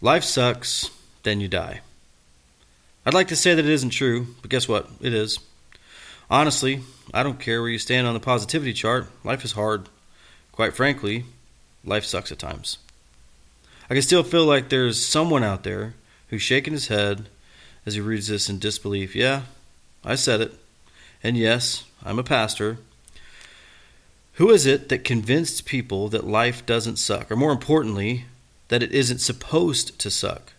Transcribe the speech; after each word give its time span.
Life 0.00 0.22
sucks, 0.22 0.90
then 1.24 1.40
you 1.40 1.48
die. 1.48 1.80
I'd 3.04 3.14
like 3.14 3.28
to 3.28 3.36
say 3.36 3.54
that 3.54 3.64
it 3.64 3.70
isn't 3.70 3.90
true, 3.90 4.28
but 4.40 4.50
guess 4.50 4.68
what? 4.68 4.88
It 5.00 5.12
is. 5.12 5.40
Honestly, 6.30 6.82
I 7.12 7.22
don't 7.22 7.40
care 7.40 7.60
where 7.60 7.70
you 7.70 7.78
stand 7.78 8.06
on 8.06 8.14
the 8.14 8.20
positivity 8.20 8.72
chart. 8.72 9.08
Life 9.24 9.44
is 9.44 9.52
hard. 9.52 9.88
Quite 10.52 10.76
frankly, 10.76 11.24
life 11.84 12.04
sucks 12.04 12.30
at 12.30 12.38
times. 12.38 12.78
I 13.90 13.94
can 13.94 14.02
still 14.02 14.22
feel 14.22 14.44
like 14.44 14.68
there's 14.68 15.04
someone 15.04 15.42
out 15.42 15.64
there 15.64 15.94
who's 16.28 16.42
shaking 16.42 16.74
his 16.74 16.88
head 16.88 17.28
as 17.86 17.94
he 17.94 18.00
reads 18.00 18.28
this 18.28 18.48
in 18.48 18.58
disbelief. 18.58 19.16
Yeah, 19.16 19.42
I 20.04 20.14
said 20.14 20.40
it. 20.40 20.52
And 21.22 21.36
yes, 21.36 21.84
I'm 22.04 22.18
a 22.18 22.24
pastor. 22.24 22.78
Who 24.34 24.50
is 24.50 24.66
it 24.66 24.90
that 24.90 25.02
convinced 25.02 25.64
people 25.64 26.08
that 26.10 26.26
life 26.26 26.64
doesn't 26.66 26.98
suck? 26.98 27.32
Or 27.32 27.36
more 27.36 27.50
importantly, 27.50 28.26
that 28.68 28.82
it 28.82 28.92
isn't 28.92 29.18
supposed 29.18 29.98
to 29.98 30.10
suck? 30.10 30.52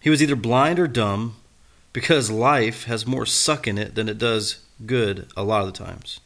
He 0.00 0.10
was 0.10 0.22
either 0.22 0.36
blind 0.36 0.78
or 0.78 0.88
dumb 0.88 1.36
because 1.92 2.30
life 2.30 2.84
has 2.84 3.06
more 3.06 3.26
suck 3.26 3.68
in 3.68 3.78
it 3.78 3.94
than 3.94 4.08
it 4.08 4.18
does 4.18 4.60
good 4.86 5.28
a 5.36 5.44
lot 5.44 5.60
of 5.60 5.72
the 5.72 5.84
times. 5.84 6.20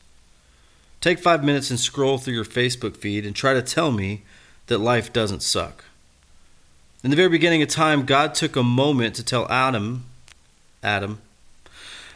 Take 1.01 1.19
five 1.19 1.45
minutes 1.45 1.71
and 1.71 1.79
scroll 1.79 2.19
through 2.19 2.35
your 2.35 2.45
Facebook 2.45 2.97
feed 2.97 3.27
and 3.27 3.35
try 3.35 3.55
to 3.55 3.63
tell 3.63 3.93
me 3.93 4.23
that 4.67 4.79
life 4.79 5.13
doesn't 5.13 5.43
suck. 5.43 5.85
In 7.05 7.11
the 7.11 7.17
very 7.17 7.29
beginning 7.29 7.63
of 7.63 7.69
time, 7.69 8.07
God 8.07 8.35
took 8.35 8.57
a 8.57 8.63
moment 8.63 9.15
to 9.17 9.23
tell 9.23 9.51
Adam, 9.51 10.07
Adam, 10.83 11.21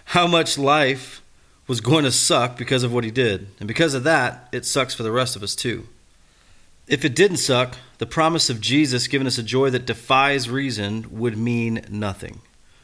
how 0.07 0.27
much 0.27 0.59
life 0.59 1.23
was 1.68 1.80
going 1.80 2.02
to 2.02 2.10
suck 2.10 2.57
because 2.57 2.82
of 2.82 2.93
what 2.93 3.05
he 3.05 3.12
did. 3.12 3.46
And 3.60 3.68
because 3.68 3.95
of 3.95 4.02
that, 4.02 4.48
it 4.51 4.65
sucks 4.65 4.95
for 4.95 5.05
the 5.05 5.12
rest 5.12 5.37
of 5.37 5.43
us 5.43 5.55
too. 5.55 5.87
If 6.90 7.04
it 7.04 7.14
didn't 7.14 7.36
suck, 7.36 7.76
the 7.98 8.04
promise 8.04 8.50
of 8.50 8.60
Jesus 8.60 9.06
giving 9.06 9.28
us 9.28 9.38
a 9.38 9.44
joy 9.44 9.70
that 9.70 9.86
defies 9.86 10.51
reason 10.51 11.06
would 11.12 11.38
mean 11.38 11.84
nothing. 11.88 12.40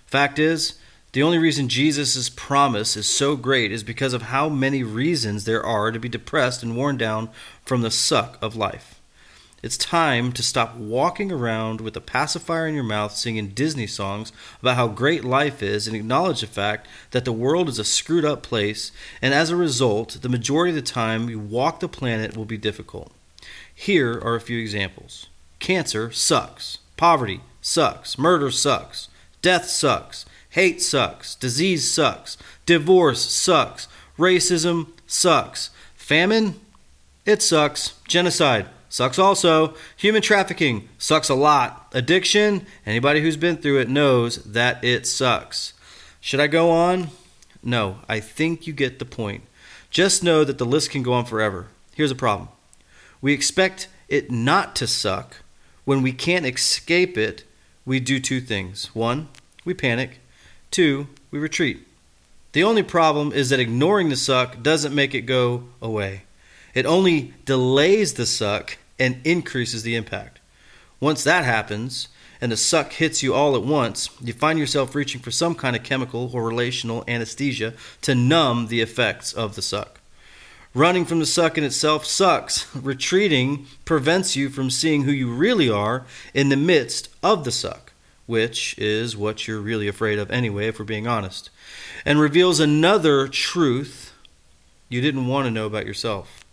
Fact 0.06 0.38
is, 0.38 0.78
the 1.10 1.24
only 1.24 1.38
reason 1.38 1.68
Jesus' 1.68 2.28
promise 2.28 2.96
is 2.96 3.08
so 3.08 3.34
great 3.34 3.72
is 3.72 3.82
because 3.82 4.12
of 4.12 4.22
how 4.22 4.48
many 4.48 4.84
reasons 4.84 5.42
there 5.42 5.66
are 5.66 5.90
to 5.90 5.98
be 5.98 6.08
depressed 6.08 6.62
and 6.62 6.76
worn 6.76 6.96
down 6.96 7.30
from 7.64 7.82
the 7.82 7.90
suck 7.90 8.38
of 8.40 8.54
life. 8.54 9.00
It's 9.60 9.76
time 9.76 10.30
to 10.34 10.42
stop 10.44 10.76
walking 10.76 11.32
around 11.32 11.80
with 11.80 11.96
a 11.96 12.00
pacifier 12.00 12.68
in 12.68 12.76
your 12.76 12.84
mouth 12.84 13.10
singing 13.10 13.48
Disney 13.48 13.88
songs 13.88 14.30
about 14.60 14.76
how 14.76 14.86
great 14.86 15.24
life 15.24 15.64
is 15.64 15.88
and 15.88 15.96
acknowledge 15.96 16.42
the 16.42 16.46
fact 16.46 16.86
that 17.10 17.24
the 17.24 17.32
world 17.32 17.68
is 17.68 17.80
a 17.80 17.84
screwed 17.84 18.24
up 18.24 18.44
place, 18.44 18.92
and 19.20 19.34
as 19.34 19.50
a 19.50 19.56
result, 19.56 20.18
the 20.22 20.28
majority 20.28 20.70
of 20.70 20.76
the 20.76 20.92
time 20.92 21.28
you 21.28 21.40
walk 21.40 21.80
the 21.80 21.88
planet 21.88 22.36
will 22.36 22.44
be 22.44 22.56
difficult. 22.56 23.10
Here 23.74 24.12
are 24.12 24.34
a 24.34 24.40
few 24.40 24.58
examples. 24.58 25.28
Cancer 25.58 26.10
sucks, 26.12 26.78
poverty 26.96 27.40
sucks, 27.60 28.18
murder 28.18 28.50
sucks, 28.50 29.08
death 29.42 29.66
sucks, 29.66 30.24
hate 30.50 30.82
sucks, 30.82 31.34
disease 31.34 31.90
sucks, 31.90 32.36
divorce 32.64 33.22
sucks, 33.22 33.88
racism 34.18 34.88
sucks, 35.06 35.70
famine, 35.94 36.60
it 37.24 37.42
sucks, 37.42 37.94
genocide 38.06 38.66
Sucks 38.88 39.18
also. 39.18 39.74
Human 39.96 40.22
trafficking 40.22 40.88
sucks 40.96 41.28
a 41.28 41.34
lot. 41.34 41.88
Addiction, 41.92 42.66
anybody 42.86 43.20
who's 43.20 43.36
been 43.36 43.58
through 43.58 43.80
it 43.80 43.90
knows 43.90 44.36
that 44.44 44.82
it 44.82 45.06
sucks. 45.06 45.72
Should 46.20 46.40
I 46.40 46.46
go 46.46 46.70
on? 46.70 47.08
No, 47.62 47.98
I 48.08 48.20
think 48.20 48.66
you 48.66 48.72
get 48.72 48.98
the 48.98 49.04
point. 49.04 49.42
Just 49.90 50.22
know 50.22 50.44
that 50.44 50.58
the 50.58 50.64
list 50.64 50.90
can 50.90 51.02
go 51.02 51.12
on 51.12 51.24
forever. 51.26 51.66
Here's 51.94 52.10
a 52.10 52.14
problem 52.16 52.48
we 53.26 53.32
expect 53.32 53.88
it 54.08 54.30
not 54.30 54.76
to 54.76 54.86
suck. 54.86 55.38
When 55.84 56.00
we 56.00 56.12
can't 56.12 56.46
escape 56.46 57.18
it, 57.18 57.42
we 57.84 57.98
do 57.98 58.20
two 58.20 58.40
things. 58.40 58.94
One, 58.94 59.26
we 59.64 59.74
panic. 59.74 60.20
Two, 60.70 61.08
we 61.32 61.40
retreat. 61.40 61.84
The 62.52 62.62
only 62.62 62.84
problem 62.84 63.32
is 63.32 63.48
that 63.48 63.58
ignoring 63.58 64.10
the 64.10 64.16
suck 64.16 64.62
doesn't 64.62 64.94
make 64.94 65.12
it 65.12 65.22
go 65.22 65.64
away. 65.82 66.22
It 66.72 66.86
only 66.86 67.34
delays 67.44 68.14
the 68.14 68.26
suck 68.26 68.78
and 68.96 69.20
increases 69.24 69.82
the 69.82 69.96
impact. 69.96 70.38
Once 71.00 71.24
that 71.24 71.44
happens, 71.44 72.06
and 72.40 72.52
the 72.52 72.56
suck 72.56 72.92
hits 72.92 73.24
you 73.24 73.34
all 73.34 73.56
at 73.56 73.64
once, 73.64 74.08
you 74.20 74.34
find 74.34 74.56
yourself 74.56 74.94
reaching 74.94 75.20
for 75.20 75.32
some 75.32 75.56
kind 75.56 75.74
of 75.74 75.82
chemical 75.82 76.30
or 76.32 76.44
relational 76.44 77.02
anesthesia 77.08 77.74
to 78.02 78.14
numb 78.14 78.68
the 78.68 78.80
effects 78.80 79.32
of 79.32 79.56
the 79.56 79.62
suck. 79.62 79.95
Running 80.76 81.06
from 81.06 81.20
the 81.20 81.24
suck 81.24 81.56
in 81.56 81.64
itself 81.64 82.04
sucks. 82.04 82.76
Retreating 82.76 83.64
prevents 83.86 84.36
you 84.36 84.50
from 84.50 84.68
seeing 84.68 85.04
who 85.04 85.10
you 85.10 85.32
really 85.32 85.70
are 85.70 86.04
in 86.34 86.50
the 86.50 86.56
midst 86.56 87.08
of 87.22 87.44
the 87.44 87.50
suck, 87.50 87.94
which 88.26 88.76
is 88.76 89.16
what 89.16 89.48
you're 89.48 89.58
really 89.58 89.88
afraid 89.88 90.18
of 90.18 90.30
anyway, 90.30 90.66
if 90.66 90.78
we're 90.78 90.84
being 90.84 91.06
honest, 91.06 91.48
and 92.04 92.20
reveals 92.20 92.60
another 92.60 93.26
truth 93.26 94.12
you 94.90 95.00
didn't 95.00 95.28
want 95.28 95.46
to 95.46 95.50
know 95.50 95.64
about 95.64 95.86
yourself. 95.86 96.44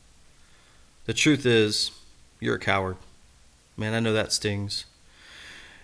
The 1.03 1.13
truth 1.13 1.45
is, 1.45 1.91
you're 2.39 2.55
a 2.55 2.59
coward. 2.59 2.95
Man, 3.75 3.93
I 3.93 3.99
know 3.99 4.13
that 4.13 4.31
stings. 4.31 4.85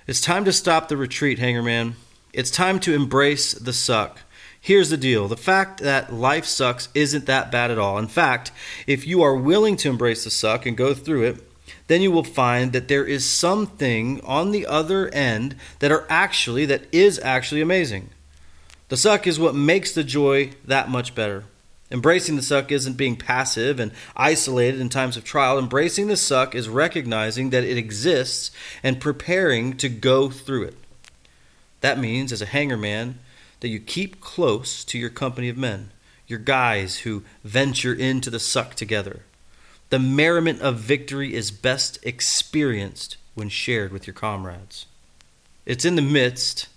It's 0.07 0.21
time 0.21 0.45
to 0.45 0.53
stop 0.53 0.87
the 0.87 0.95
retreat, 0.95 1.39
Hangar 1.39 1.61
Man. 1.61 1.97
It's 2.31 2.51
time 2.51 2.79
to 2.79 2.93
embrace 2.93 3.51
the 3.51 3.73
suck. 3.73 4.21
Here's 4.61 4.89
the 4.89 4.97
deal 4.97 5.27
the 5.27 5.37
fact 5.37 5.79
that 5.81 6.13
life 6.13 6.45
sucks 6.45 6.89
isn't 6.93 7.25
that 7.25 7.51
bad 7.51 7.71
at 7.71 7.79
all. 7.79 7.97
In 7.97 8.07
fact, 8.07 8.51
if 8.87 9.07
you 9.07 9.21
are 9.21 9.35
willing 9.35 9.77
to 9.77 9.89
embrace 9.89 10.23
the 10.23 10.31
suck 10.31 10.65
and 10.65 10.75
go 10.75 10.93
through 10.93 11.23
it, 11.23 11.49
then 11.87 12.01
you 12.01 12.11
will 12.11 12.23
find 12.23 12.71
that 12.73 12.87
there 12.87 13.05
is 13.05 13.27
something 13.27 14.21
on 14.23 14.51
the 14.51 14.65
other 14.65 15.07
end 15.09 15.55
that 15.79 15.91
are 15.91 16.05
actually 16.09 16.65
that 16.65 16.83
is 16.91 17.19
actually 17.19 17.61
amazing. 17.61 18.09
The 18.89 18.97
suck 18.97 19.27
is 19.27 19.39
what 19.39 19.55
makes 19.55 19.93
the 19.93 20.03
joy 20.03 20.51
that 20.65 20.89
much 20.89 21.15
better. 21.15 21.45
Embracing 21.91 22.35
the 22.35 22.43
suck 22.43 22.71
isn't 22.71 22.97
being 22.97 23.15
passive 23.15 23.79
and 23.79 23.91
isolated 24.15 24.79
in 24.79 24.89
times 24.89 25.17
of 25.17 25.23
trial. 25.23 25.57
Embracing 25.57 26.07
the 26.07 26.17
suck 26.17 26.53
is 26.53 26.69
recognizing 26.69 27.49
that 27.49 27.63
it 27.63 27.77
exists 27.77 28.51
and 28.83 29.01
preparing 29.01 29.75
to 29.77 29.89
go 29.89 30.29
through 30.29 30.65
it. 30.65 30.75
That 31.81 31.97
means, 31.97 32.31
as 32.31 32.41
a 32.41 32.47
hangar 32.47 32.77
man, 32.77 33.19
that 33.59 33.69
you 33.69 33.79
keep 33.79 34.21
close 34.21 34.83
to 34.85 34.97
your 34.97 35.09
company 35.09 35.49
of 35.49 35.57
men, 35.57 35.91
your 36.27 36.39
guys 36.39 36.99
who 36.99 37.23
venture 37.43 37.93
into 37.93 38.29
the 38.29 38.39
suck 38.39 38.75
together. 38.75 39.23
The 39.89 39.99
merriment 39.99 40.61
of 40.61 40.77
victory 40.77 41.33
is 41.33 41.51
best 41.51 41.97
experienced 42.03 43.17
when 43.33 43.49
shared 43.49 43.91
with 43.91 44.05
your 44.05 44.13
comrades. 44.13 44.85
It's 45.65 45.85
in 45.85 45.95
the 45.95 46.01
midst 46.01 46.67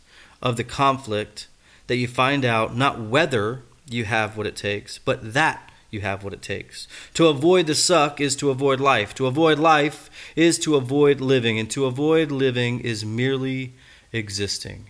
of 0.40 0.56
the 0.56 0.64
conflict 0.64 1.46
that 1.86 1.96
you 1.96 2.08
find 2.08 2.44
out 2.44 2.76
not 2.76 3.00
whether 3.00 3.62
you 3.88 4.04
have 4.04 4.36
what 4.36 4.46
it 4.46 4.56
takes, 4.56 4.98
but 4.98 5.34
that 5.34 5.70
you 5.90 6.00
have 6.00 6.24
what 6.24 6.32
it 6.32 6.42
takes. 6.42 6.88
To 7.14 7.28
avoid 7.28 7.66
the 7.66 7.74
suck 7.74 8.20
is 8.20 8.34
to 8.36 8.50
avoid 8.50 8.80
life. 8.80 9.14
To 9.16 9.26
avoid 9.26 9.58
life 9.58 10.10
is 10.34 10.58
to 10.60 10.76
avoid 10.76 11.20
living. 11.20 11.58
And 11.58 11.70
to 11.70 11.84
avoid 11.84 12.32
living 12.32 12.80
is 12.80 13.04
merely 13.04 13.74
existing. 14.12 14.86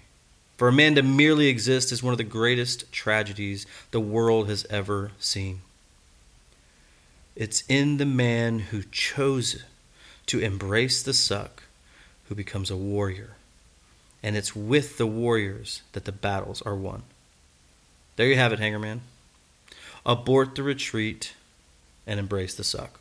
For 0.56 0.68
a 0.68 0.72
man 0.72 0.94
to 0.94 1.02
merely 1.02 1.48
exist 1.48 1.92
is 1.92 2.02
one 2.02 2.12
of 2.12 2.18
the 2.18 2.24
greatest 2.24 2.92
tragedies 2.92 3.66
the 3.90 4.00
world 4.00 4.48
has 4.48 4.64
ever 4.70 5.12
seen. 5.18 5.62
It's 7.34 7.64
in 7.68 7.96
the 7.96 8.06
man 8.06 8.58
who 8.58 8.82
chose 8.90 9.64
to 10.26 10.38
embrace 10.38 11.02
the 11.02 11.14
suck 11.14 11.64
who 12.28 12.34
becomes 12.34 12.70
a 12.70 12.76
warrior. 12.76 13.36
And 14.22 14.36
it's 14.36 14.54
with 14.54 14.98
the 14.98 15.06
warriors 15.06 15.82
that 15.92 16.04
the 16.04 16.12
battles 16.12 16.62
are 16.62 16.76
won. 16.76 17.02
There 18.16 18.26
you 18.26 18.36
have 18.36 18.52
it, 18.52 18.60
Hangarman. 18.60 19.00
Abort 20.06 20.54
the 20.54 20.62
retreat 20.62 21.34
and 22.06 22.20
embrace 22.20 22.54
the 22.54 22.64
suck. 22.64 23.00